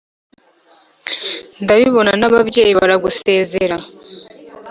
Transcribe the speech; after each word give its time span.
ndabibona 1.63 2.11
n’ababyeyi 2.19 2.71
baragusezera 2.79 3.77